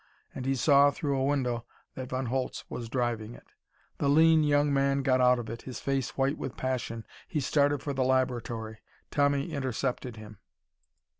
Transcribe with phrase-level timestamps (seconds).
[0.33, 1.63] And he saw, through a window,
[1.93, 3.45] that Von Holtz was driving it.
[3.99, 7.05] The lean young man got out of it, his face white with passion.
[7.27, 8.79] He started for the laboratory.
[9.11, 10.39] Tommy intercepted him.